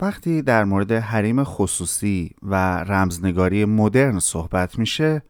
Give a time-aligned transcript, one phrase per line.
[0.00, 5.22] وقتی در مورد حریم خصوصی و رمزنگاری مدرن صحبت میشه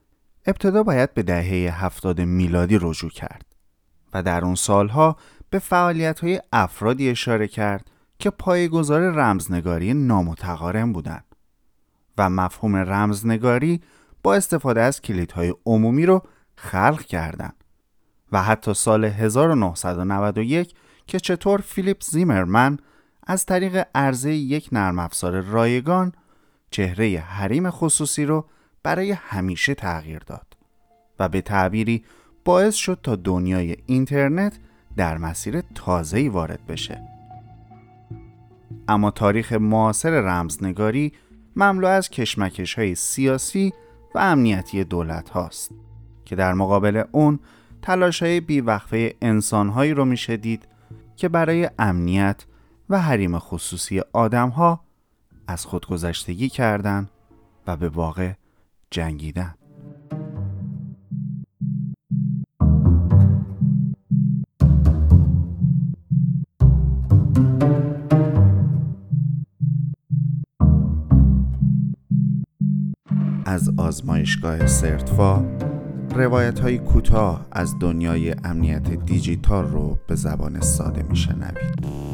[0.46, 3.44] ابتدا باید به دهه هفتاد میلادی رجوع کرد
[4.14, 5.16] و در اون سالها
[5.50, 11.24] به فعالیت های افرادی اشاره کرد که پایگزار رمزنگاری نامتقارن بودند
[12.18, 13.80] و مفهوم رمزنگاری
[14.22, 16.22] با استفاده از کلیدهای عمومی رو
[16.56, 17.64] خلق کردند
[18.32, 20.74] و حتی سال 1991
[21.06, 22.78] که چطور فیلیپ زیمرمن
[23.28, 26.12] از طریق عرضه یک نرم افزار رایگان
[26.70, 28.44] چهره حریم خصوصی رو
[28.82, 30.56] برای همیشه تغییر داد
[31.18, 32.04] و به تعبیری
[32.44, 34.58] باعث شد تا دنیای اینترنت
[34.96, 37.02] در مسیر تازه‌ای وارد بشه.
[38.88, 41.12] اما تاریخ معاصر رمزنگاری
[41.56, 43.72] مملو از کشمکش های سیاسی
[44.14, 45.70] و امنیتی دولت هاست
[46.24, 47.38] که در مقابل اون
[47.82, 50.68] تلاش های بیوقفه انسان هایی رو میشه دید
[51.16, 52.44] که برای امنیت
[52.90, 54.80] و حریم خصوصی آدم ها
[55.46, 57.10] از خودگذشتگی کردند
[57.66, 58.32] و به واقع
[58.90, 59.54] جنگیدن.
[73.46, 75.44] از آزمایشگاه سرتفا
[76.14, 82.07] روایت های کوتاه از دنیای امنیت دیجیتال رو به زبان ساده میشنوید.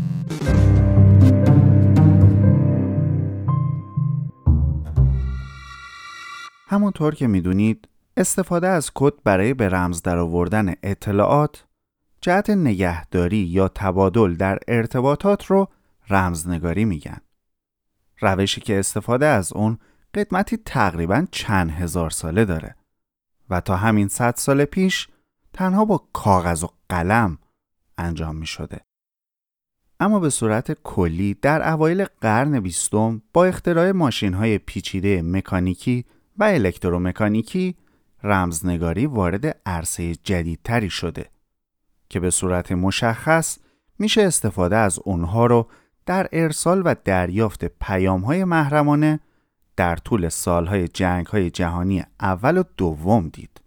[6.74, 11.64] همونطور که می‌دونید استفاده از کد برای به رمز درآوردن اطلاعات
[12.20, 15.68] جهت نگهداری یا تبادل در ارتباطات رو
[16.10, 17.18] رمزنگاری میگن.
[18.20, 19.78] روشی که استفاده از اون
[20.14, 22.76] قدمتی تقریبا چند هزار ساله داره
[23.50, 25.08] و تا همین صد سال پیش
[25.52, 27.38] تنها با کاغذ و قلم
[27.98, 28.80] انجام می شده.
[30.00, 36.04] اما به صورت کلی در اوایل قرن بیستم با اختراع ماشین های پیچیده مکانیکی
[36.38, 37.76] و الکترومکانیکی
[38.22, 41.30] رمزنگاری وارد عرصه جدیدتری شده
[42.08, 43.58] که به صورت مشخص
[43.98, 45.68] میشه استفاده از اونها رو
[46.06, 49.20] در ارسال و دریافت پیام های محرمانه
[49.76, 53.60] در طول سالهای جنگ های جهانی اول و دوم دید.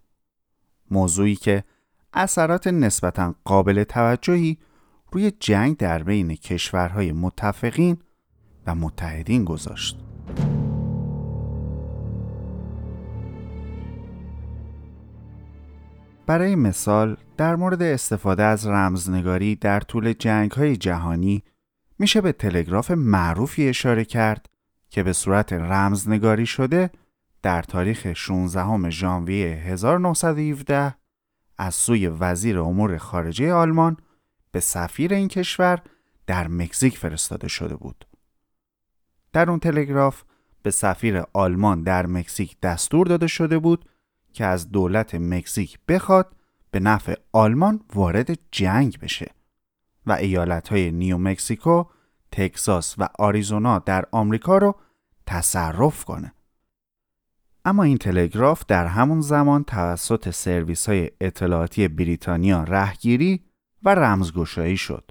[0.90, 1.64] موضوعی که
[2.12, 4.58] اثرات نسبتا قابل توجهی
[5.12, 7.98] روی جنگ در بین کشورهای متفقین
[8.66, 10.07] و متحدین گذاشت.
[16.28, 21.42] برای مثال در مورد استفاده از رمزنگاری در طول جنگ های جهانی
[21.98, 24.46] میشه به تلگراف معروفی اشاره کرد
[24.90, 26.90] که به صورت رمزنگاری شده
[27.42, 30.94] در تاریخ 16 ژانویه 1917
[31.58, 33.96] از سوی وزیر امور خارجه آلمان
[34.52, 35.82] به سفیر این کشور
[36.26, 38.06] در مکزیک فرستاده شده بود.
[39.32, 40.22] در اون تلگراف
[40.62, 43.84] به سفیر آلمان در مکزیک دستور داده شده بود
[44.32, 46.36] که از دولت مکزیک بخواد
[46.70, 49.30] به نفع آلمان وارد جنگ بشه
[50.06, 51.84] و ایالتهای نیو مکسیکو،
[52.32, 54.76] تگزاس و آریزونا در آمریکا رو
[55.26, 56.32] تصرف کنه.
[57.64, 63.44] اما این تلگراف در همون زمان توسط سرویس های اطلاعاتی بریتانیا رهگیری
[63.82, 65.10] و رمزگشایی شد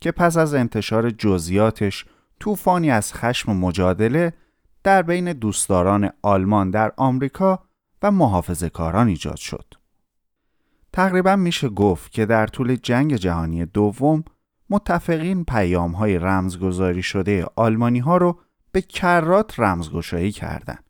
[0.00, 2.04] که پس از انتشار جزیاتش
[2.40, 4.32] طوفانی از خشم و مجادله
[4.84, 7.67] در بین دوستداران آلمان در آمریکا
[8.02, 9.74] و محافظه کاران ایجاد شد.
[10.92, 14.24] تقریبا میشه گفت که در طول جنگ جهانی دوم
[14.70, 18.40] متفقین پیام های رمزگذاری شده آلمانی ها رو
[18.72, 20.84] به کرات رمزگشایی کردند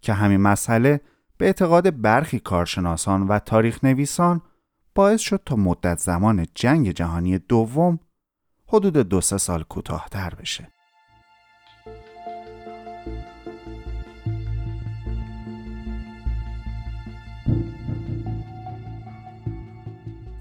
[0.00, 1.00] که همین مسئله
[1.38, 4.42] به اعتقاد برخی کارشناسان و تاریخ نویسان
[4.94, 7.98] باعث شد تا مدت زمان جنگ جهانی دوم
[8.66, 10.72] حدود دو سه سال کوتاهتر بشه.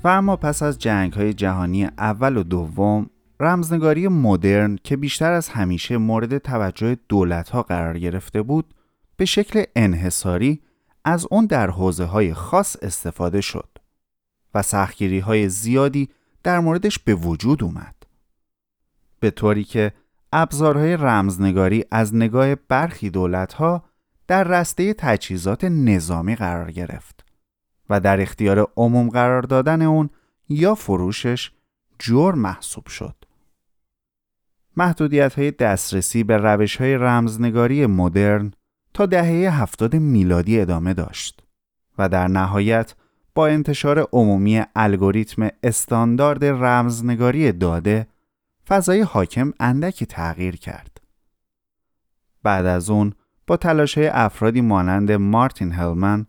[0.04, 5.50] و اما پس از جنگ های جهانی اول و دوم رمزنگاری مدرن که بیشتر از
[5.50, 8.74] همیشه مورد توجه دولت ها قرار گرفته بود
[9.18, 10.62] به شکل انحصاری
[11.06, 13.70] از اون در حوزه های خاص استفاده شد
[14.54, 16.10] و سختگیری های زیادی
[16.44, 17.96] در موردش به وجود اومد.
[19.20, 19.92] به طوری که
[20.34, 23.84] ابزارهای رمزنگاری از نگاه برخی دولت ها
[24.28, 27.31] در رسته تجهیزات نظامی قرار گرفت.
[27.92, 30.10] و در اختیار عموم قرار دادن اون
[30.50, 31.52] یا فروشش
[32.00, 33.16] جور محسوب شد.
[34.78, 38.52] محدودیت های دسترسی به روش های رمزنگاری مدرن
[38.94, 41.44] تا دهه هفتاد میلادی ادامه داشت
[41.98, 42.96] و در نهایت
[43.36, 48.08] با انتشار عمومی الگوریتم استاندارد رمزنگاری داده
[48.68, 51.02] فضای حاکم اندکی تغییر کرد.
[52.44, 53.14] بعد از اون
[53.48, 56.26] با تلاش افرادی مانند مارتین هلمن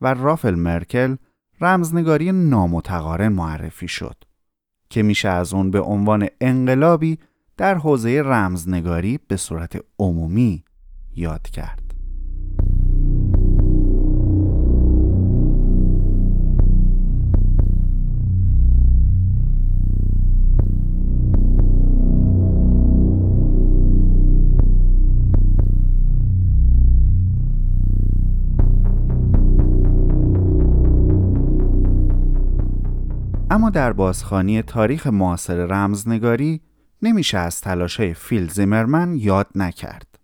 [0.00, 1.16] و رافل مرکل
[1.60, 4.24] رمزنگاری نامتقارن معرفی شد
[4.90, 7.18] که میشه از اون به عنوان انقلابی
[7.56, 10.64] در حوزه رمزنگاری به صورت عمومی
[11.16, 11.89] یاد کرد.
[33.52, 36.60] اما در بازخانی تاریخ معاصر رمزنگاری
[37.02, 40.18] نمیشه از تلاشهای فیل زیمرمن یاد نکرد.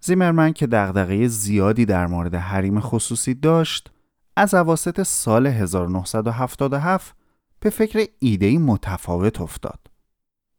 [0.00, 3.90] زیمرمن که دغدغه زیادی در مورد حریم خصوصی داشت،
[4.36, 7.16] از اواسط سال 1977
[7.60, 9.80] به فکر ایدهی متفاوت افتاد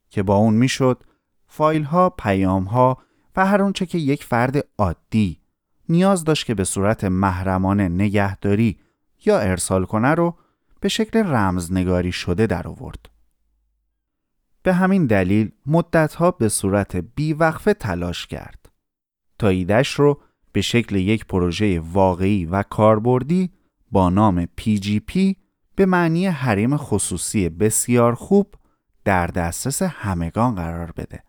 [0.09, 1.03] که با اون می‌شد
[1.47, 2.97] فایل ها، پیام ها
[3.35, 5.41] و هر اونچه که یک فرد عادی
[5.89, 8.77] نیاز داشت که به صورت محرمانه نگهداری
[9.25, 10.35] یا ارسال کنه رو
[10.79, 13.09] به شکل رمزنگاری شده در آورد.
[14.63, 18.69] به همین دلیل مدتها به صورت بیوقفه تلاش کرد
[19.39, 20.21] تا ایدش رو
[20.51, 23.51] به شکل یک پروژه واقعی و کاربردی
[23.91, 25.35] با نام PGP
[25.75, 28.55] به معنی حریم خصوصی بسیار خوب
[29.05, 31.23] در دسترس همگان قرار بده.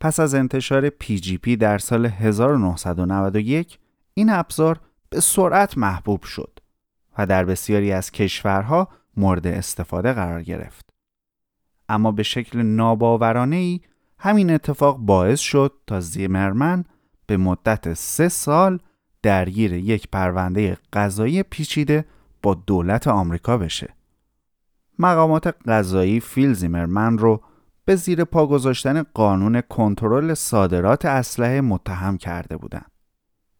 [0.00, 3.78] پس از انتشار PGP در سال 1991
[4.14, 4.80] این ابزار
[5.10, 6.51] به سرعت محبوب شد
[7.18, 10.90] و در بسیاری از کشورها مورد استفاده قرار گرفت.
[11.88, 13.80] اما به شکل ناباورانه ای
[14.18, 16.84] همین اتفاق باعث شد تا زیمرمن
[17.26, 18.78] به مدت سه سال
[19.22, 22.04] درگیر یک پرونده قضایی پیچیده
[22.42, 23.94] با دولت آمریکا بشه.
[24.98, 27.40] مقامات قضایی فیل زیمرمن رو
[27.84, 32.90] به زیر پا گذاشتن قانون کنترل صادرات اسلحه متهم کرده بودند.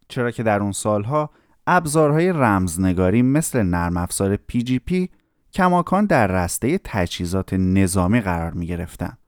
[0.09, 1.31] چرا که در اون سالها
[1.67, 5.09] ابزارهای رمزنگاری مثل نرم افزار PGP
[5.53, 9.19] کماکان در رسته تجهیزات نظامی قرار می گرفتن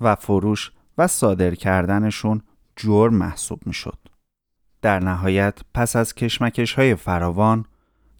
[0.00, 2.42] و فروش و صادر کردنشون
[2.76, 3.98] جرم محسوب می شد.
[4.82, 7.64] در نهایت پس از کشمکش های فراوان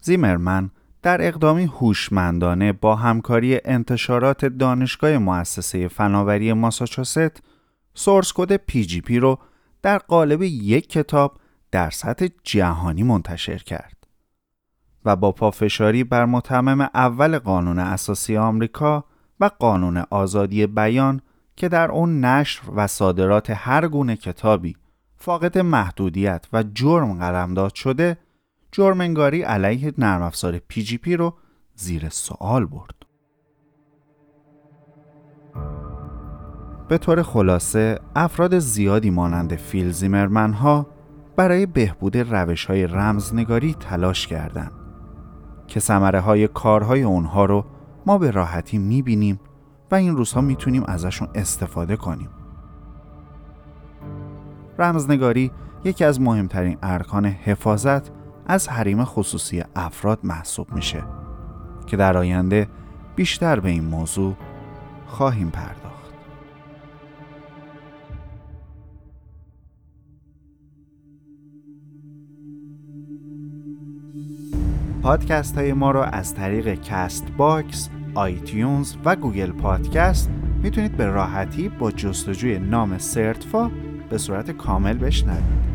[0.01, 0.69] زیمرمن
[1.01, 7.43] در اقدامی هوشمندانه با همکاری انتشارات دانشگاه مؤسسه فناوری ماساچوست
[7.93, 9.39] سورس کد PGP رو
[9.81, 11.37] در قالب یک کتاب
[11.75, 14.07] در سطح جهانی منتشر کرد
[15.05, 19.05] و با پافشاری بر متمم اول قانون اساسی آمریکا
[19.39, 21.21] و قانون آزادی بیان
[21.55, 24.75] که در اون نشر و صادرات هر گونه کتابی
[25.15, 28.17] فاقد محدودیت و جرم قلمداد شده
[28.71, 31.33] جرم انگاری علیه نرم افزار پی رو
[31.75, 32.95] زیر سوال برد.
[36.87, 40.95] به طور خلاصه افراد زیادی مانند فیل زیمرمن ها
[41.35, 44.71] برای بهبود روش های رمزنگاری تلاش کردند
[45.67, 47.65] که سمره های کارهای اونها رو
[48.05, 49.39] ما به راحتی می‌بینیم
[49.91, 52.29] و این روزها می‌تونیم ازشون استفاده کنیم.
[54.79, 55.51] رمزنگاری
[55.83, 58.11] یکی از مهمترین ارکان حفاظت
[58.47, 61.03] از حریم خصوصی افراد محسوب میشه
[61.87, 62.67] که در آینده
[63.15, 64.35] بیشتر به این موضوع
[65.07, 65.94] خواهیم پرداخت.
[75.05, 80.29] پادکست های ما را از طریق کست باکس، آیتیونز و گوگل پادکست
[80.63, 83.71] می‌تونید به راحتی با جستجوی نام سرتفا
[84.09, 85.74] به صورت کامل بشنوید.